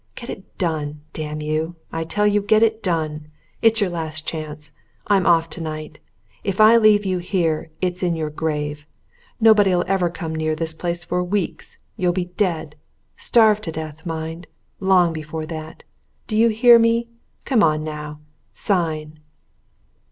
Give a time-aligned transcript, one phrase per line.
[0.15, 3.27] Get it done damn you, I tell you, get it done!
[3.61, 4.71] It's your last chance.
[5.05, 5.99] I'm off tonight.
[6.43, 8.87] If I leave you here, it's in your grave.
[9.39, 12.75] Nobody'll ever come near this place for weeks you'll be dead
[13.15, 14.47] starved to death, mind!
[14.79, 15.83] long before that.
[16.25, 17.07] Do you hear me?
[17.45, 18.21] Come on, now!
[18.53, 19.19] sign!"